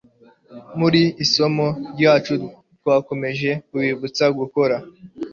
Muri 0.79 1.01
iri 1.09 1.25
somo 1.33 1.67
ryacu 1.93 2.33
twakomeje 2.79 3.51
kubibutsa 3.67 4.23
gukora 4.39 4.75